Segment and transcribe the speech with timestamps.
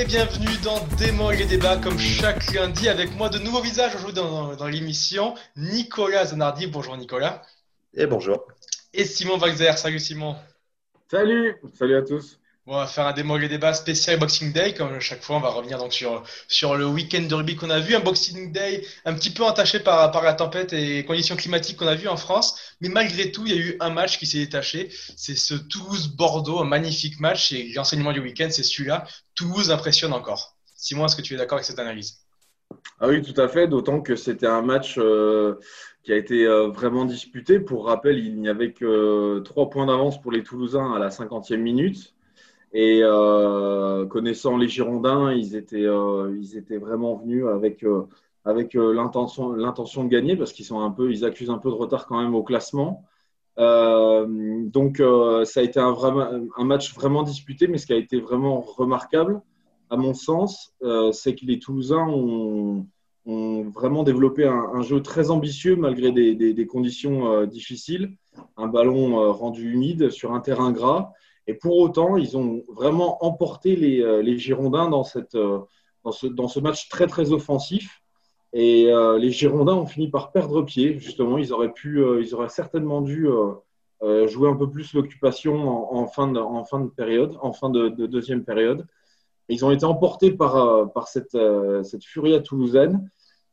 [0.00, 4.14] et bienvenue dans Démon et débats comme chaque lundi avec moi de nouveaux visages aujourd'hui
[4.14, 5.34] dans, dans l'émission.
[5.56, 7.42] Nicolas Zanardi, bonjour Nicolas.
[7.92, 8.46] Et bonjour.
[8.94, 10.36] Et Simon Walzer, salut Simon.
[11.10, 12.39] Salut, salut à tous.
[12.66, 14.74] On va faire un démo et débat spécial Boxing Day.
[14.74, 17.80] Comme chaque fois, on va revenir donc sur, sur le week-end de rugby qu'on a
[17.80, 17.94] vu.
[17.94, 21.78] Un Boxing Day un petit peu entaché par, par la tempête et les conditions climatiques
[21.78, 22.76] qu'on a vu en France.
[22.80, 24.90] Mais malgré tout, il y a eu un match qui s'est détaché.
[25.16, 27.52] C'est ce Toulouse-Bordeaux, un magnifique match.
[27.52, 29.06] Et l'enseignement du week-end, c'est celui-là.
[29.34, 30.56] Toulouse impressionne encore.
[30.76, 32.18] Simon, est-ce que tu es d'accord avec cette analyse?
[33.00, 33.66] Ah oui, tout à fait.
[33.66, 34.96] D'autant que c'était un match.
[34.98, 35.58] Euh,
[36.02, 37.60] qui a été euh, vraiment disputé.
[37.60, 41.56] Pour rappel, il n'y avait que trois points d'avance pour les Toulousains à la 50e
[41.58, 42.14] minute.
[42.72, 47.84] Et euh, connaissant les Girondins, ils étaient, euh, ils étaient vraiment venus avec,
[48.44, 51.74] avec l'intention, l'intention de gagner parce qu'ils sont un peu, ils accusent un peu de
[51.74, 53.04] retard quand même au classement.
[53.56, 55.02] donc
[55.44, 59.42] ça a été un, match vraiment disputé, mais ce qui a été vraiment remarquable,
[59.90, 60.72] à mon sens,
[61.12, 62.86] c'est que les Toulousains ont,
[63.26, 68.16] vraiment développé un, jeu très ambitieux malgré des, conditions euh, difficiles,
[68.56, 71.12] un ballon euh, rendu humide sur un terrain gras.
[71.50, 76.46] Et pour autant, ils ont vraiment emporté les, euh, Girondins dans, cette, dans, ce, dans,
[76.46, 78.02] ce, match très très offensif.
[78.52, 80.98] Et les Girondins ont fini par perdre pied.
[80.98, 83.28] Justement, ils auraient pu, ils auraient certainement dû
[84.26, 87.88] jouer un peu plus l'occupation en, fin de, en fin de période, en fin de,
[87.88, 88.88] deuxième période.
[89.48, 91.38] ils ont été emportés par, par cette,
[91.84, 93.08] cette furia toulousaine.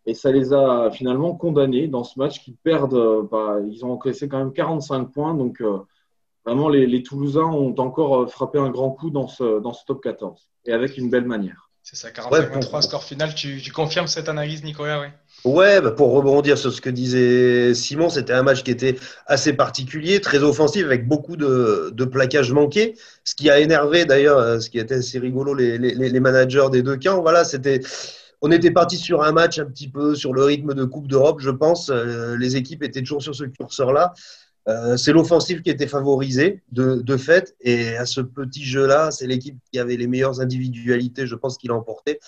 [0.08, 2.94] Et ça les a finalement condamnés dans ce match qu'ils perdent.
[2.94, 5.34] Euh, bah, ils ont encaissé quand même 45 points.
[5.36, 5.80] Donc, euh,
[6.48, 10.02] vraiment, les, Toulousains ont encore euh, frappé un grand coup dans ce, dans ce top
[10.02, 11.70] 14 et avec une belle manière.
[11.84, 13.34] C'est ça, 45-23 score final.
[13.36, 15.08] Tu, confirmes cette analyse, Nicolas oui?
[15.50, 19.54] Ouais, bah, pour rebondir sur ce que disait Simon, c'était un match qui était assez
[19.54, 22.96] particulier, très offensif, avec beaucoup de, de plaquages manqués.
[23.24, 26.82] Ce qui a énervé d'ailleurs, ce qui était assez rigolo, les, les, les managers des
[26.82, 27.22] deux camps.
[27.22, 27.80] Voilà, c'était
[28.42, 31.40] on était parti sur un match un petit peu sur le rythme de Coupe d'Europe,
[31.40, 31.90] je pense.
[31.90, 34.14] Euh, les équipes étaient toujours sur ce curseur-là.
[34.68, 37.56] Euh, c'est l'offensive qui était favorisée de, fait.
[37.62, 41.68] Et à ce petit jeu-là, c'est l'équipe qui avait les meilleures individualités, je pense, qui
[41.68, 42.20] l'a emporté.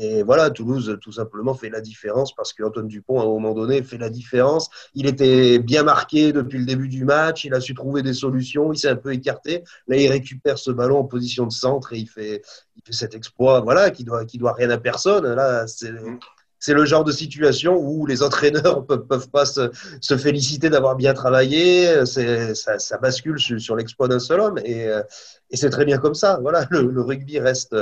[0.00, 3.82] Et voilà, Toulouse, tout simplement, fait la différence parce qu'Antoine Dupont, à un moment donné,
[3.82, 4.70] fait la différence.
[4.94, 7.44] Il était bien marqué depuis le début du match.
[7.44, 8.72] Il a su trouver des solutions.
[8.72, 9.64] Il s'est un peu écarté.
[9.88, 12.42] Là, il récupère ce ballon en position de centre et il fait,
[12.76, 15.26] il fait cet exploit, voilà, qui doit, qui doit rien à personne.
[15.34, 15.92] Là, c'est
[16.58, 19.70] c'est le genre de situation où les entraîneurs peuvent, peuvent pas se,
[20.00, 22.06] se féliciter d'avoir bien travaillé.
[22.06, 25.02] Ça, ça, bascule sur, sur l'exploit d'un seul homme et, euh,
[25.50, 26.38] et c'est très bien comme ça.
[26.42, 27.76] Voilà, le, rugby reste,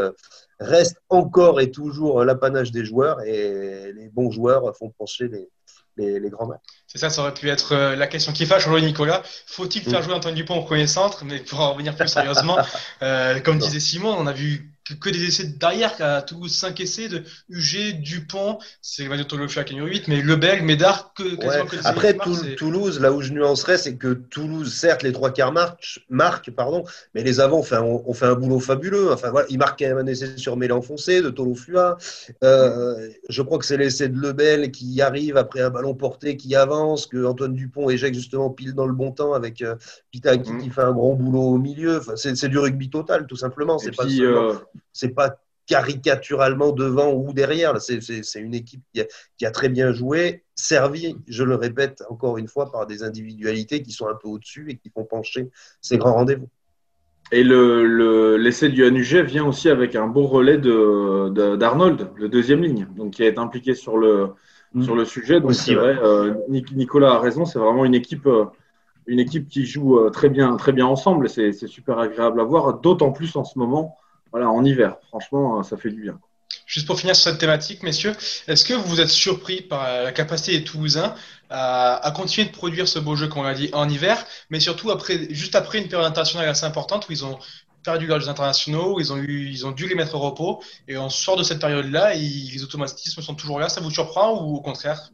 [0.60, 5.48] reste encore et toujours l'apanage des joueurs et les bons joueurs font pencher les,
[5.96, 6.60] les, les grands matchs.
[6.86, 9.22] C'est ça, ça aurait pu être euh, la question qui fâche aujourd'hui, Nicolas.
[9.46, 10.04] Faut-il faire mm.
[10.04, 11.24] jouer Antoine Dupont au premier centre?
[11.24, 12.58] Mais pour en revenir plus sérieusement,
[13.02, 17.08] euh, comme disait Simon, on a vu que, des essais derrière, à Toulouse 5 essais
[17.08, 21.76] de UG, Dupont, c'est le Tolofia qui a 8, mais Lebel, Médard, que, quasiment que
[21.76, 22.16] des Après,
[22.56, 25.52] Toulouse, là où je nuancerais, c'est que Toulouse, certes, les trois quarts
[26.08, 29.12] marquent, pardon, mais les avants ont fait, un, boulot fabuleux.
[29.12, 31.98] Enfin, voilà, ils marquent un essai sur Mélan Foncé, de Tolofua.
[32.44, 36.54] Euh, je crois que c'est l'essai de Lebel qui arrive après un ballon porté qui
[36.54, 39.74] avance, que Antoine Dupont éjecte justement pile dans le bon temps avec euh,
[40.10, 40.70] Pita qui, mmh.
[40.70, 41.98] fait un grand boulot au milieu.
[41.98, 43.78] Enfin, c'est du rugby total, tout simplement.
[43.78, 44.04] C'est pas
[44.92, 47.74] c'est pas caricaturalement devant ou derrière.
[47.80, 52.70] C'est une équipe qui a, très bien joué, servi, je le répète encore une fois,
[52.70, 55.50] par des individualités qui sont un peu au-dessus et qui font pencher
[55.80, 56.48] ces grands rendez-vous.
[57.32, 62.62] Et l'essai le, du NUG vient aussi avec un beau relais d'Arnold, de, le deuxième
[62.62, 64.28] ligne, donc qui est impliqué sur le,
[64.74, 64.84] mm.
[64.84, 65.40] sur le sujet.
[65.40, 68.44] Donc c'est vrai, euh, Nicolas a raison, c'est vraiment une équipe, euh,
[69.08, 71.28] une équipe qui joue euh, très bien, très bien ensemble.
[71.28, 73.96] C'est super agréable à voir, d'autant plus en ce moment
[74.30, 74.96] voilà, en hiver.
[75.08, 76.18] Franchement, ça fait du bien.
[76.66, 78.12] Juste pour finir sur cette thématique, messieurs,
[78.48, 81.14] est-ce que vous êtes surpris par la capacité des Toulousains
[81.48, 85.32] à, continuer de produire ce beau jeu qu'on a dit en hiver, mais surtout après,
[85.32, 87.38] juste après une période internationale assez importante où ils ont
[87.84, 91.08] perdu leurs internationaux, ils ont, eu, ils ont dû les mettre au repos, et on
[91.08, 93.68] sort de cette période-là, et les automatismes sont toujours là.
[93.68, 95.12] Ça vous surprend ou au contraire?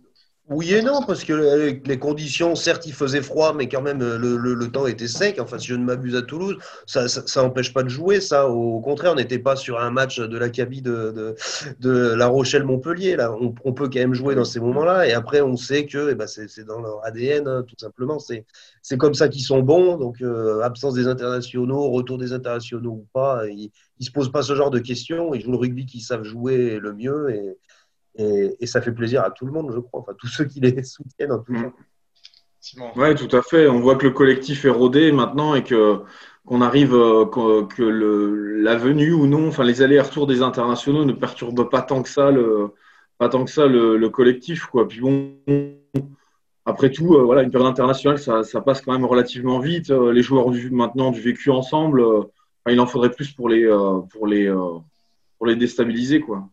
[0.48, 4.18] Oui et non, parce que les conditions, certes, il faisait froid, mais quand même, euh,
[4.18, 5.38] le, temps était sec.
[5.40, 7.06] Enfin, si je ne m'abuse à Toulouse, ça
[7.36, 8.20] n'empêche pas de jouer.
[8.20, 11.36] Ça, au contraire, on n'était pas sur un match de l'Acadie de,
[11.78, 13.14] de, La Rochelle-Montpellier.
[13.16, 13.32] Là,
[13.64, 15.06] on, peut quand même jouer dans ces moments-là.
[15.06, 18.18] Et après, on sait que eh ben, c'est dans leur ADN, hein, tout simplement.
[18.18, 18.44] C'est
[18.98, 19.96] comme ça qu'ils sont bons.
[19.96, 24.42] Donc, euh, absence des internationaux, retour des internationaux ou pas, ils ne se posent pas
[24.42, 25.34] ce genre de questions.
[25.34, 27.30] Ils jouent le rugby qu'ils savent jouer le mieux.
[27.30, 27.56] Et,
[28.16, 30.82] et, ça fait plaisir à tout le monde, je crois, enfin tous ceux qui les
[30.84, 31.72] soutiennent en tout cas.
[32.96, 33.66] Oui, tout à fait.
[33.66, 36.00] On voit que le collectif est rodé maintenant et que
[36.44, 37.82] qu'on arrive, que,
[38.62, 42.32] la venue ou non, enfin les allers-retours des internationaux ne perturbent pas tant que ça
[42.32, 42.70] le,
[43.18, 44.66] pas tant que ça le, collectif.
[44.66, 44.88] Quoi.
[44.88, 45.36] Puis bon,
[46.64, 49.90] après tout, voilà, une période internationale, ça, ça, passe quand même relativement vite.
[49.90, 52.04] les joueurs du, maintenant du vécu ensemble,
[52.68, 53.68] il en faudrait plus pour les,
[54.10, 54.52] pour les,
[55.38, 56.20] pour les déstabiliser.
[56.20, 56.48] Quoi.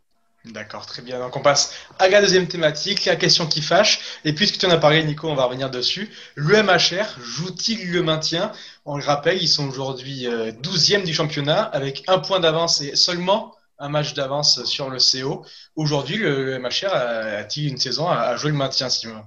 [0.46, 1.20] D'accord, très bien.
[1.20, 4.20] Donc on passe à la deuxième thématique, la question qui fâche.
[4.24, 6.10] Et puisque tu en as parlé, Nico, on va revenir dessus.
[6.36, 8.52] Le MHR joue-t-il le maintien?
[8.86, 12.96] On le rappelle, ils sont aujourd'hui 12e euh, du championnat avec un point d'avance et
[12.96, 15.46] seulement un match d'avance sur le CO.
[15.76, 19.24] Aujourd'hui, le MHR a-t-il une saison à jouer le maintien, Simon?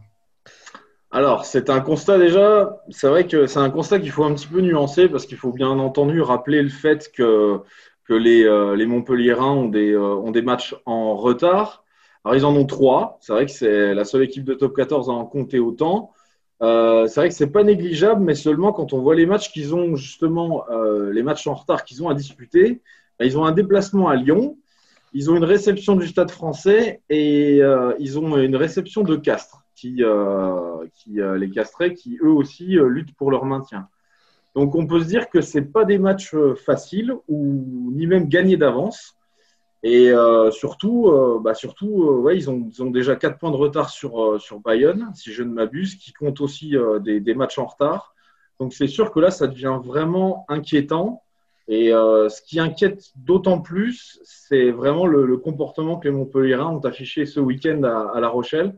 [1.10, 4.46] Alors, c'est un constat déjà, c'est vrai que c'est un constat qu'il faut un petit
[4.46, 7.60] peu nuancer parce qu'il faut bien entendu rappeler le fait que
[8.04, 11.84] que les, euh, Montpelliérains ont des, euh, ont des matchs en retard.
[12.24, 13.18] Alors, ils en ont trois.
[13.20, 16.12] C'est vrai que c'est la seule équipe de top 14 à en compter autant.
[16.62, 19.74] Euh, c'est vrai que c'est pas négligeable, mais seulement quand on voit les matchs qu'ils
[19.74, 20.64] ont justement,
[21.10, 22.82] les matchs en retard qu'ils ont à disputer,
[23.18, 24.56] ben, ils ont un déplacement à Lyon,
[25.12, 27.60] ils ont une réception du Stade Français et
[27.98, 30.04] ils ont une réception de Castres, qui,
[31.06, 33.88] les Castrais, qui eux aussi luttent pour leur maintien.
[34.54, 38.28] Donc on peut se dire que ce pas des matchs euh, faciles ou ni même
[38.28, 39.16] gagnés d'avance.
[39.84, 43.56] Et euh, surtout, euh, bah surtout ouais, ils, ont, ils, ont, déjà 4 points de
[43.56, 47.66] retard sur, sur Bayonne, si je ne m'abuse, qui compte aussi des, des, matchs en
[47.66, 48.14] retard.
[48.60, 51.24] Donc c'est sûr que là, ça devient vraiment inquiétant.
[51.66, 57.26] Et ce qui inquiète d'autant plus, c'est vraiment le, comportement que les Montpellierins ont affiché
[57.26, 58.76] ce week-end à La Rochelle.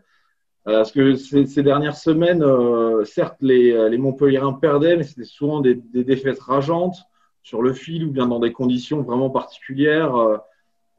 [0.67, 5.25] Euh, parce que ces, dernières semaines, euh, certes, les, euh, les Montpellierins perdaient, mais c'était
[5.25, 6.97] souvent des, défaites rageantes
[7.43, 10.41] sur le fil ou bien dans des conditions vraiment particulières.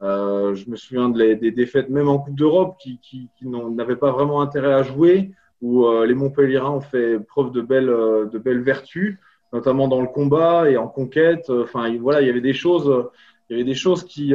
[0.00, 4.72] je me souviens des, défaites même en Coupe d'Europe qui, qui, n'avaient pas vraiment intérêt
[4.72, 7.86] à jouer, où les Montpellierins ont fait preuve de belles,
[8.32, 9.18] de belles vertus,
[9.52, 11.50] notamment dans le combat et en conquête.
[11.50, 13.10] Enfin, voilà, il y avait des choses,
[13.50, 14.32] il y avait des choses qui,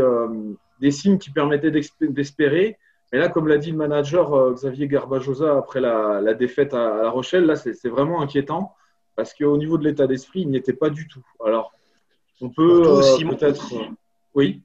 [0.82, 2.78] des signes qui permettaient d'espérer.
[3.12, 7.10] Mais là, comme l'a dit le manager euh, Xavier Garbajosa après la, défaite à, La
[7.10, 8.76] Rochelle, là, c'est vraiment inquiétant
[9.16, 11.24] parce qu'au niveau de l'état d'esprit, il n'y était pas du tout.
[11.46, 11.74] Alors,
[12.40, 13.74] on peut euh, peut-être.
[13.74, 13.86] Euh,
[14.34, 14.62] oui.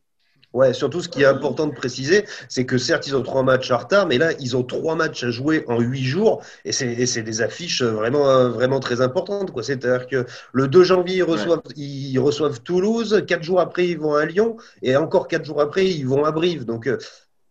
[0.52, 3.70] Ouais, surtout ce qui est important de préciser, c'est que certes, ils ont trois matchs
[3.72, 7.22] en retard, mais là, ils ont trois matchs à jouer en huit jours, et c'est
[7.22, 9.52] des affiches vraiment, vraiment très importantes.
[9.60, 14.14] C'est-à-dire que le 2 janvier, ils reçoivent, ils reçoivent Toulouse, quatre jours après, ils vont
[14.14, 16.64] à Lyon, et encore quatre jours après, ils vont à Brive.
[16.64, 16.88] Donc,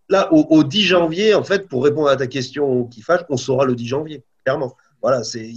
[0.10, 3.66] là, au, 10 janvier, en fait, pour répondre à ta question qui fâche, on saura
[3.66, 4.76] le 10 janvier, clairement.
[5.02, 5.52] Voilà, c'est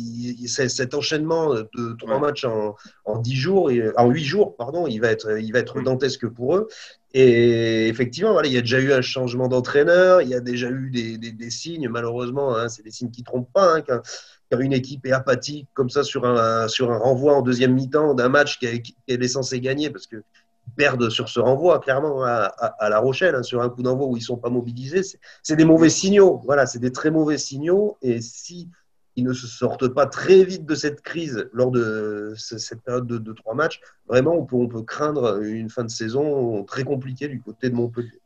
[0.46, 4.98] cet enchaînement de trois matchs en, en 10 jours, et, en 8 jours, pardon, il
[5.00, 6.68] va être, il va être dantesque pour eux.
[7.14, 10.68] Et effectivement, voilà, il y a déjà eu un changement d'entraîneur, il y a déjà
[10.68, 14.02] eu des, des, signes, malheureusement, hein, c'est des signes qui ne trompent pas, hein, car
[14.60, 18.28] une équipe est apathique comme ça sur un, sur un renvoi en deuxième mi-temps d'un
[18.28, 20.22] match qu'elle est censée gagner, parce que
[20.76, 24.20] perdent sur ce renvoi, clairement, à, La Rochelle, hein, sur un coup d'envoi où ils
[24.20, 25.02] ne sont pas mobilisés.
[25.42, 26.40] C'est des mauvais signaux.
[26.44, 27.96] Voilà, c'est des très mauvais signaux.
[28.02, 28.68] Et si
[29.16, 33.32] ils ne se sortent pas très vite de cette crise lors de cette période de,
[33.32, 37.40] trois matchs, vraiment, on peut, on peut, craindre une fin de saison très compliquée du
[37.40, 38.20] côté de Montpellier.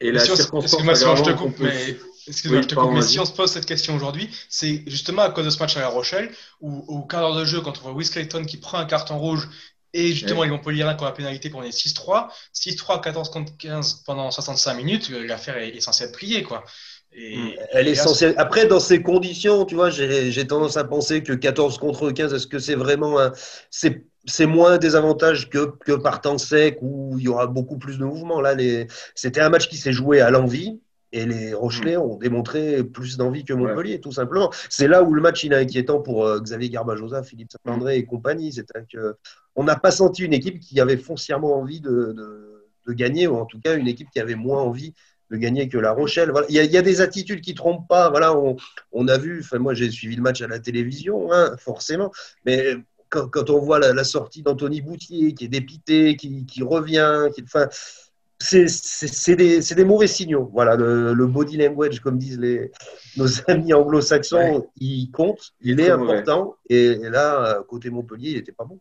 [0.00, 1.96] Et la Excuse-moi si je te coupe, mais,
[2.26, 5.46] je te coupe, mais si on se pose cette question aujourd'hui, c'est justement à cause
[5.46, 6.30] de ce match à La Rochelle,
[6.60, 9.48] où au quart d'heure de jeu, quand on voit Clayton qui prend un carton rouge
[9.94, 12.28] et justement, ils vont polir un pour la pénalité pour les 6-3.
[12.52, 16.42] 6-3, 14 contre 15 pendant 65 minutes, euh, l'affaire est, censée être pliée.
[16.42, 16.64] Quoi.
[17.12, 17.54] Et, mm.
[17.70, 18.34] Elle est censée...
[18.36, 22.48] Après, dans ces conditions, tu vois, j'ai tendance à penser que 14 contre 15, est-ce
[22.48, 23.32] que c'est vraiment un...
[23.70, 27.96] c'est moins des avantages que, que par temps sec où il y aura beaucoup plus
[27.96, 28.40] de mouvement.
[28.40, 28.88] Là, les...
[29.14, 30.80] c'était un match qui s'est joué à l'envie.
[31.14, 32.00] Et les Rochelais mm.
[32.00, 34.50] ont démontré plus d'envie que Montpellier, tout simplement.
[34.68, 38.04] C'est là où le match il est inquiétant pour euh, Xavier Garbajosa, Philippe Saint-André et
[38.04, 38.52] compagnie.
[38.52, 39.16] C'est-à-dire que
[39.54, 42.16] on n'a pas senti une équipe qui avait foncièrement envie de,
[42.88, 44.92] gagner, ou en tout cas une équipe qui avait moins envie
[45.30, 46.32] de gagner que La Rochelle.
[46.48, 48.10] Il, y a, des attitudes qui trompent pas.
[48.10, 52.10] Voilà, on, a vu, enfin, moi j'ai suivi le match à la télévision, hein, forcément,
[52.44, 52.74] mais
[53.08, 57.68] quand, on voit la, sortie d'Anthony Boutier qui est dépité, qui, revient, qui, enfin,
[58.44, 60.50] c'est des, mauvais signaux.
[60.52, 62.70] Voilà, le, body language, comme disent les,
[63.16, 66.56] nos amis anglo-saxons, il compte, il est important.
[66.68, 68.78] Et, là, côté Montpellier, il n'était pas bon.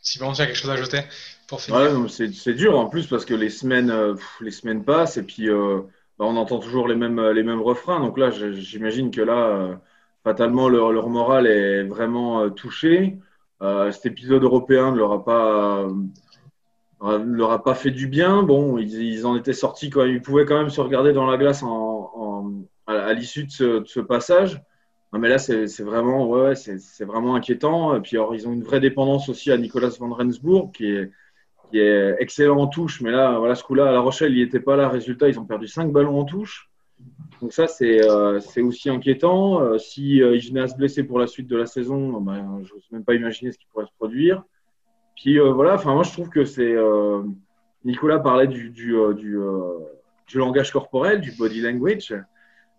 [0.00, 1.00] Si vraiment tu as quelque chose à ajouter
[1.48, 2.06] pour finir?
[2.08, 5.80] c'est dur en plus parce que les semaines, euh, les semaines passent et puis euh,
[6.16, 7.98] bah, on entend toujours les mêmes, les mêmes refrains.
[7.98, 9.74] Donc là, j'imagine que là, euh,
[10.22, 13.18] fatalement, leur, leur, morale est vraiment touché.
[13.60, 15.88] cet épisode européen ne leur a pas
[17.18, 18.42] leur a pas fait du bien.
[18.42, 20.14] Bon, ils, en étaient sortis quand même.
[20.14, 21.62] Ils pouvaient quand même se regarder dans la glace
[22.86, 24.62] à, l'issue de, ce, passage.
[25.12, 27.96] mais là, c'est vraiment, vraiment inquiétant.
[27.96, 30.86] Et puis, ils ont une vraie dépendance aussi à Nicolas Van Rensburg, qui
[31.78, 33.00] est, excellent en touche.
[33.00, 34.88] Mais là, voilà, ce coup-là, à La Rochelle, il n'était pas là.
[34.88, 36.70] Résultat, ils ont perdu 5 ballons en touche.
[37.40, 39.60] Donc ça, c'est euh, aussi inquiétant.
[39.60, 43.04] Euh, si euh, se blesser pour la suite de la saison, ben, je n'ose même
[43.04, 44.42] pas imaginer ce qui pourrait se produire.
[45.16, 46.76] Puis euh, voilà, enfin moi je trouve que c'est
[47.84, 49.38] Nicolas parlait du, du, du,
[50.28, 52.14] du, langage corporel, du body language,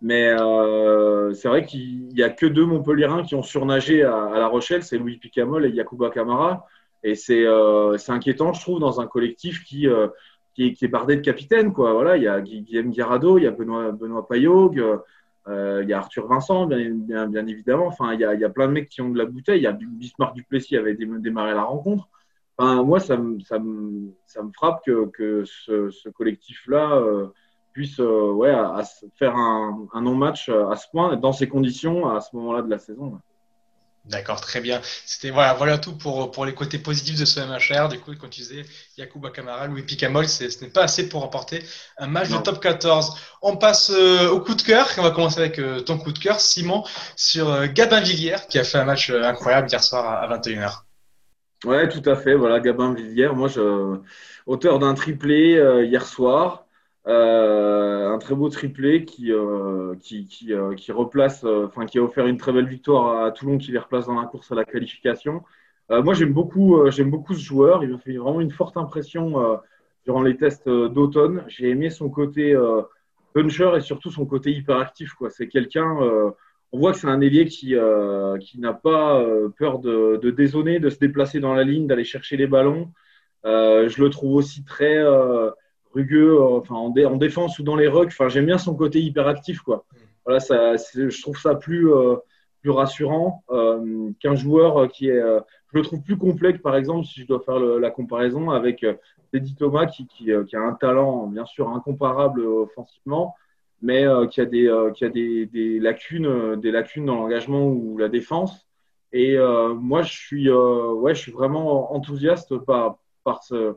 [0.02, 0.36] mais
[1.34, 4.98] c'est vrai qu'il n'y a que deux Montpellierins qui ont surnagé à, La Rochelle, c'est
[4.98, 6.68] Louis Picamol et Yacouba Camara,
[7.04, 7.46] et c'est
[8.08, 9.88] inquiétant je trouve dans un collectif qui
[10.58, 11.72] qui est, bardé de capitaines.
[11.72, 11.94] Quoi.
[11.94, 14.28] Voilà, il y a Guillaume Guirado, il y a Benoît, Benoît
[15.48, 17.88] euh, il y a Arthur Vincent, bien, bien, évidemment.
[17.88, 19.60] Enfin, il y, a, il y, a, plein de mecs qui ont de la bouteille.
[19.60, 22.10] Il y a Bismarck Duplessis qui avait démarré la rencontre.
[22.58, 27.28] Enfin, moi, ça me, ça me, ça me frappe que, que ce, ce collectif-là euh,
[27.74, 28.84] puisse euh, ouais, à,
[29.16, 32.80] faire un, un non-match à ce point, dans ces conditions, à ce moment-là de la
[32.80, 33.20] saison.
[34.10, 34.80] D'accord, très bien.
[35.06, 37.90] C'était voilà, voilà tout pour, pour les côtés positifs de ce MHR.
[37.90, 38.66] Du coup, comme tu disais,
[38.98, 41.62] Yacouba Kamara, Louis Picamol, ce n'est pas assez pour remporter
[41.98, 43.18] un match de top 14.
[43.42, 44.88] On passe euh, au coup de cœur.
[44.98, 46.84] On va commencer avec euh, ton coup de cœur, Simon,
[47.18, 50.87] sur euh, Gabin Villière, qui a fait un match incroyable hier soir à, 21h.
[51.66, 52.36] Ouais, tout à fait.
[52.36, 53.36] Voilà, Gabin Villière.
[53.36, 53.50] Moi,
[54.46, 55.54] auteur d'un triplé
[55.86, 56.68] hier soir.
[57.08, 62.04] Euh, un très beau triplé qui, euh, qui, qui, euh, qui, replace, enfin qui a
[62.04, 64.66] offert une très belle victoire à Toulon qui les replace dans la course à la
[64.66, 65.44] qualification.
[65.90, 67.84] moi, j'aime beaucoup, j'aime beaucoup ce joueur.
[67.84, 69.60] Il m'a fait vraiment une forte impression
[70.06, 71.46] durant les tests d'automne.
[71.48, 72.56] J'ai aimé son côté
[73.34, 75.16] puncher et surtout son côté hyperactif.
[75.30, 75.98] C'est quelqu'un,
[76.72, 77.76] on voit que c'est un ailier qui,
[78.42, 79.26] qui n'a pas
[79.58, 82.92] peur de, de dézoner, de se déplacer dans la ligne, d'aller chercher les ballons.
[83.46, 85.02] je le trouve aussi très
[85.98, 88.10] rugueux, euh, enfin en, en, défense ou dans les rucks.
[88.10, 89.86] Enfin, j'aime bien son côté hyperactif, quoi.
[90.26, 92.16] Voilà, ça, je trouve ça plus euh,
[92.62, 95.22] plus rassurant euh, qu'un joueur qui est.
[95.22, 98.86] je le trouve plus complet que, par exemple, si je dois faire la comparaison avec
[99.32, 103.36] Teddy Thomas, qui, qui, qui, a un talent bien sûr incomparable offensivement,
[103.82, 108.10] mais qui a des qui a des, des lacunes, des lacunes dans l'engagement ou la
[108.10, 108.68] défense.
[109.14, 109.38] Et
[109.76, 113.76] moi, je suis ouais, je suis vraiment enthousiaste par par ce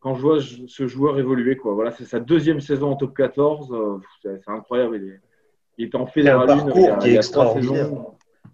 [0.00, 1.56] quand je vois ce joueur évoluer.
[1.56, 1.74] Quoi.
[1.74, 3.72] Voilà, c'est sa deuxième saison en top 14.
[3.72, 5.20] Euh, c'est incroyable.
[5.78, 6.50] Il est, en fédéral.
[6.50, 7.90] Un parcours qui est extraordinaire.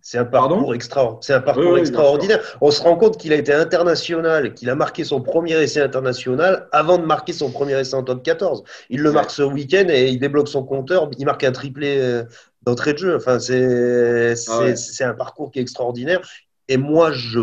[0.06, 2.40] C'est un parcours, extra, c'est un parcours extraordinaire.
[2.60, 6.68] On se rend compte qu'il a été international, qu'il a marqué son premier essai international
[6.70, 8.62] avant de marquer son premier essai en top 14.
[8.88, 11.10] Il le marque ce week-end et il débloque son compteur.
[11.18, 12.22] Il marque un triplé euh,
[12.62, 13.16] d'entrée de jeu.
[13.16, 16.20] Enfin, c'est, ah un parcours qui est extraordinaire.
[16.68, 17.40] Et moi, je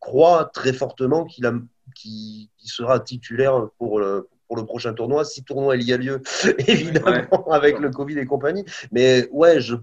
[0.00, 5.82] crois très fortement qu'il sera titulaire pour le, pour le prochain tournoi, si tournoi il
[5.82, 6.22] y a lieu,
[6.66, 8.64] évidemment, avec le Covid et compagnie.
[8.90, 9.76] Mais ouais, je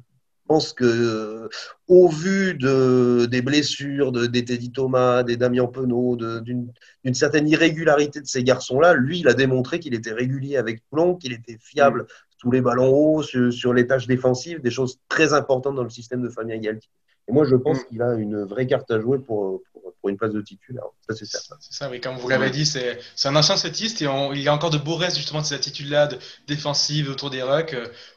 [0.54, 1.50] pense que
[1.88, 8.22] au vu de, des blessures de, des Teddy Thomas, des Damien Penaud, d'une certaine irrégularité
[8.22, 12.06] de ces garçons-là, lui, il a démontré qu'il était régulier avec Toulon, qu'il était fiable
[12.38, 16.22] sous les ballons hauts, sur, les tâches défensives, des choses très importantes dans le système
[16.22, 16.92] de Fabien Galtier.
[17.30, 17.84] Et moi, je pense mm.
[17.90, 20.84] qu'il a une vraie carte à jouer pour, pour, une place de titulaire.
[21.08, 21.56] Ça, c'est certain.
[21.62, 22.02] C'est ça, oui.
[22.02, 24.96] Comme vous l'avez dit, c'est un ancien setiste et il y a encore de beaux
[24.98, 27.76] restes justement de cette attitude-là de, défensive autour des rucks.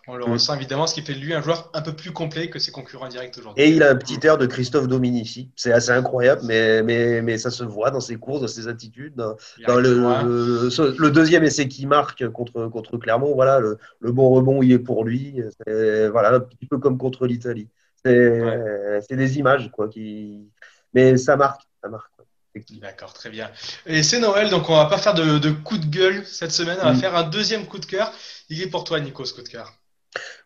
[0.08, 0.32] On le mm.
[0.32, 2.72] ressent évidemment, ce qui fait de lui un joueur un peu plus complet que ses
[2.72, 3.62] concurrents directs aujourd'hui.
[3.62, 5.50] Et il a un petit air de Christophe Dominici.
[5.54, 9.14] C'est assez incroyable, mais, mais, mais ça se voit dans ses courses, dans ses attitudes.
[9.14, 9.36] Dans,
[9.76, 14.72] le, le, deuxième essai qui marque contre, contre Clermont, voilà, le, le bon rebond, il
[14.72, 15.40] est pour lui.
[15.66, 17.68] Voilà, un petit peu comme contre l'Italie.
[18.04, 20.50] C'est des images, quoi, qui...
[20.94, 21.62] mais ça marque.
[21.82, 22.10] Ça marque
[22.80, 23.50] D'accord, très bien.
[23.84, 26.78] Et c'est Noël, donc on va pas faire de, de, coup de gueule cette semaine,
[26.80, 27.00] on va mm.
[27.00, 28.12] faire un deuxième coup de cœur.
[28.48, 29.72] Il est pour toi, Nico, ce coup de cœur.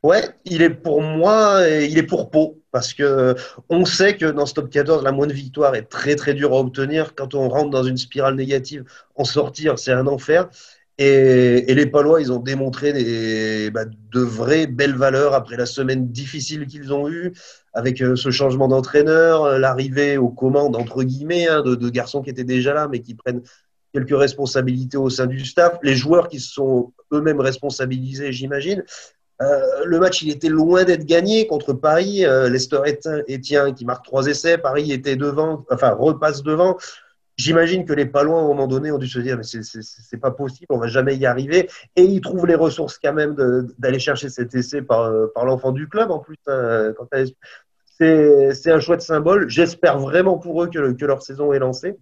[0.03, 3.37] Ouais, il est pour moi, et il est pour Pau, parce que
[3.69, 6.59] on sait que dans ce top 14, la moindre victoire est très très dure à
[6.59, 7.15] obtenir.
[7.15, 10.49] Quand on rentre dans une spirale négative, en sortir, c'est un enfer.
[11.03, 16.09] Et, les Palois, ils ont démontré des, bah, de vraies belles valeurs après la semaine
[16.09, 17.33] difficile qu'ils ont eue,
[17.73, 22.29] avec euh, ce changement d'entraîneur, euh, l'arrivée aux commandes, entre guillemets, hein, de, garçons qui
[22.29, 23.41] étaient déjà là, mais qui prennent
[23.95, 28.85] quelques responsabilités au sein du staff, les joueurs qui se sont eux-mêmes responsabilisés, j'imagine.
[29.41, 32.27] Euh, le match, il était loin d'être gagné contre Paris.
[32.51, 34.59] Lester Etienne qui marque trois essais.
[34.59, 36.77] Paris était devant, enfin repasse devant.
[37.41, 40.17] J'imagine que les pas loin, à un moment donné, ont dû se dire mais c'est
[40.19, 41.71] pas possible, on va jamais y arriver.
[41.97, 43.35] Et ils trouvent les ressources quand même
[43.79, 46.37] d'aller chercher cet essai par, par l'enfant du club en plus.
[46.49, 46.93] Hein,
[47.99, 49.49] c'est un chouette symbole.
[49.49, 51.97] J'espère vraiment pour eux que, que, leur saison est lancée.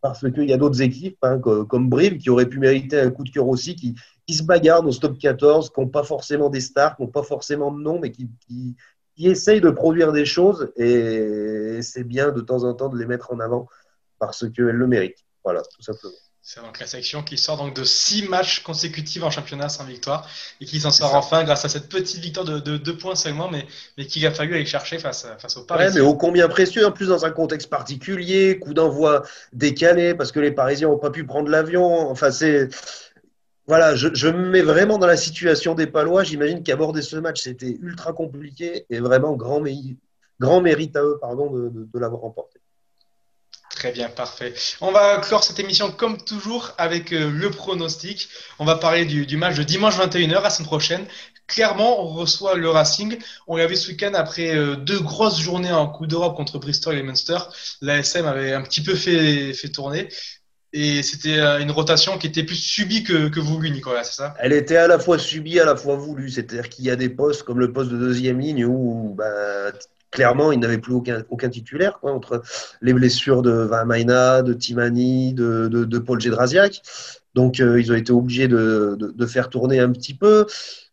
[0.00, 3.22] Parce qu'il y a d'autres équipes, hein, comme Brive, qui auraient pu mériter un coup
[3.22, 3.94] de cœur aussi, qui,
[4.26, 7.08] qui se bagarrent dans ce top 14, qui n'ont pas forcément des stars, qui n'ont
[7.08, 8.74] pas forcément de nom, mais qui, qui,
[9.14, 13.06] qui essayent de produire des choses et c'est bien de temps en temps de les
[13.06, 13.68] mettre en avant
[14.26, 15.24] parce qu'elles le méritent.
[15.44, 16.14] Voilà, tout simplement.
[16.44, 20.28] C'est donc la section qui sort donc de six matchs consécutifs en championnat sans victoire
[20.60, 23.64] et qui s'en sort enfin grâce à cette petite victoire de, deux points seulement, mais,
[23.96, 25.84] mais qu'il a fallu aller chercher face, face au Paris.
[25.86, 30.32] Ouais, mais ô combien précieux, en plus dans un contexte particulier, coup d'envoi décalé parce
[30.32, 32.10] que les Parisiens n'ont pas pu prendre l'avion.
[32.10, 32.68] Enfin, c'est.
[33.68, 36.24] Voilà, je, je, me mets vraiment dans la situation des Palois.
[36.24, 39.62] J'imagine qu'aborder ce match, c'était ultra compliqué et vraiment grand,
[40.40, 42.61] grand mérite à eux pardon, de, de l'avoir remporté.
[43.82, 44.54] Très bien, parfait.
[44.80, 48.28] On va clore cette émission comme toujours avec euh, le pronostic.
[48.60, 51.04] On va parler du, match de dimanche 21h, la semaine prochaine.
[51.48, 53.18] Clairement, on reçoit le Racing.
[53.48, 56.96] On l'a vu ce week-end après euh, deux grosses journées en Coupe d'Europe contre Bristol
[56.96, 57.38] et Munster.
[57.80, 60.08] L'ASM avait un petit peu fait, fait tourner.
[60.72, 64.34] Et c'était euh, une rotation qui était plus subie que, que voulue, Nicolas, c'est ça?
[64.38, 66.30] Elle était à la fois subie, à la fois voulue.
[66.30, 69.72] C'est-à-dire qu'il y a des postes comme le poste de deuxième ligne où bah,
[70.12, 72.42] clairement, il n'avait plus aucun, aucun titulaire quoi, entre
[72.80, 76.82] les blessures de Van Maina, de Timani, de, de, de Paul Gedrasiak.
[77.34, 80.46] Donc, euh, ils ont été obligés de, de, faire tourner un petit peu.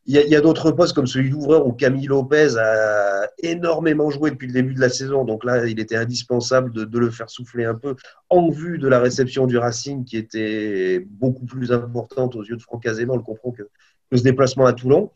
[0.05, 4.31] Il y a, a d'autres postes comme celui d'ouvreur où Camille Lopez a énormément joué
[4.31, 5.25] depuis le début de la saison.
[5.25, 7.95] Donc là, il était indispensable de, le faire souffler un peu
[8.29, 12.61] en vue de la réception du Racing qui était beaucoup plus importante aux yeux de
[12.61, 13.63] Franck Azéman, le comprend que,
[14.09, 15.11] que ce déplacement à Toulon.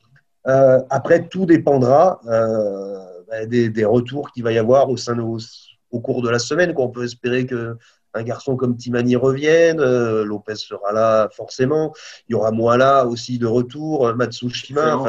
[0.47, 2.19] Euh, après, tout dépendra.
[2.27, 3.12] Euh,
[3.47, 6.73] des, retours qu'il va y avoir au, sein au, cours de la semaine.
[6.77, 7.77] On peut espérer que
[8.13, 11.93] un garçon comme Timani revienne, euh, Lopez sera là forcément,
[12.27, 15.03] il y aura Moala aussi de retour, euh, Matsushima.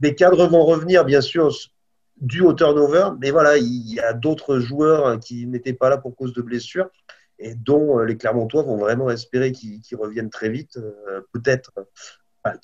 [0.00, 1.54] Des cadres vont revenir, bien sûr,
[2.20, 6.16] dû au turnover, mais voilà, il y a d'autres joueurs qui n'étaient pas là pour
[6.16, 6.88] cause de blessures
[7.38, 10.78] et dont euh, les Clermontois vont vraiment espérer qu'ils reviennent très vite,
[11.32, 11.70] peut-être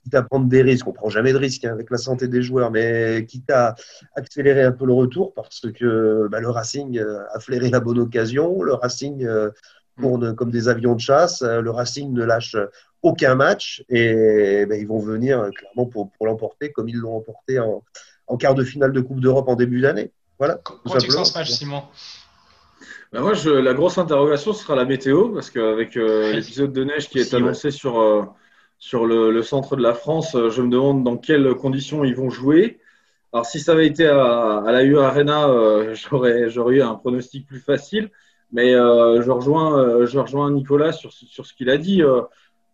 [0.02, 2.42] quitte à prendre des risques, on prend jamais de risques hein, avec la santé des
[2.42, 3.74] joueurs, mais quitte à
[4.16, 7.98] accélérer un peu le retour parce que bah, le Racing euh, a flairé la bonne
[7.98, 9.50] occasion, le Racing euh,
[10.00, 10.34] tourne mm.
[10.34, 12.56] comme des avions de chasse, euh, le Racing ne lâche
[13.02, 17.58] aucun match et bah, ils vont venir clairement pour, pour l'emporter comme ils l'ont emporté
[17.58, 17.82] en,
[18.26, 20.12] en, quart de finale de Coupe d'Europe en début d'année.
[20.38, 20.60] Voilà.
[20.62, 21.82] Comment tu sens ce match, Simon?
[23.12, 27.18] Bah, moi, je, la grosse interrogation sera la météo, parce qu'avec l'épisode de neige qui
[27.18, 28.34] est annoncé sur,
[28.82, 30.34] sur le, centre de la France.
[30.34, 32.80] Euh, je me demande dans quelles conditions ils vont jouer.
[33.32, 35.94] Alors, si ça avait été à, la U Arena, euh,
[36.48, 38.10] j'aurais, eu un pronostic plus facile.
[38.50, 42.02] Mais euh, je, rejoins, Nicolas sur, ce qu'il a dit.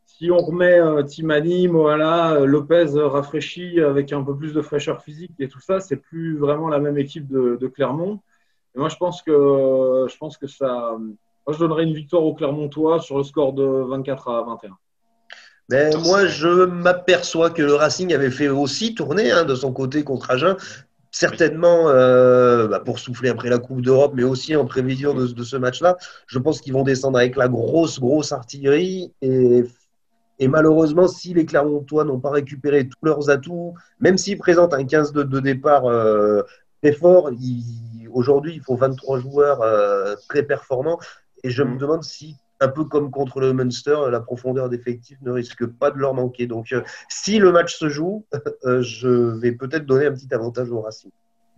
[0.07, 5.49] si on remet Timani, Moala, Lopez rafraîchi avec un peu plus de fraîcheur physique et
[5.49, 8.19] tout ça, c'est plus vraiment la même équipe de, Clermont.
[8.75, 10.97] Et moi, je pense que, je pense que ça.
[11.47, 14.79] Moi, je donnerais une victoire au Clermontois sur le score de 24 à 21.
[15.69, 20.03] Mais moi, je m'aperçois que le Racing avait fait aussi tourner hein, de son côté
[20.03, 20.57] contre Agen,
[21.11, 25.43] certainement euh, bah, pour souffler après la Coupe d'Europe, mais aussi en prévision de, de
[25.45, 25.99] ce match-là.
[26.27, 29.13] Je pense qu'ils vont descendre avec la grosse, grosse artillerie.
[29.21, 29.65] Et,
[30.39, 34.85] et malheureusement, si les Clermontois n'ont pas récupéré tous leurs atouts, même s'ils présentent un
[34.85, 36.43] 15 de, de départ euh,
[36.83, 37.31] très fort,
[38.11, 40.99] aujourd'hui, il faut 23 joueurs euh, très performants.
[41.45, 41.79] Et je me mm.
[41.79, 45.99] demande si un peu comme contre le Munster, la profondeur d'effectif ne risque pas de
[45.99, 46.47] leur manquer.
[46.47, 48.27] Donc, euh, si le match se joue,
[48.65, 51.11] euh, je vais peut-être donner un petit avantage au Racing.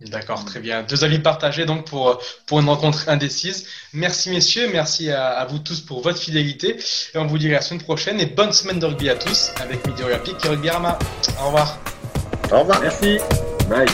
[0.09, 0.81] D'accord, très bien.
[0.81, 3.67] Deux avis partagés donc pour, pour une rencontre indécise.
[3.93, 6.77] Merci messieurs, merci à, vous tous pour votre fidélité.
[7.13, 9.51] Et on vous dit à la semaine prochaine et bonne semaine de rugby à tous
[9.61, 10.97] avec Midi Olympique et Rugby Arma.
[11.39, 11.79] Au revoir.
[12.51, 12.81] Au revoir.
[12.81, 13.19] Merci.
[13.69, 13.85] Bye.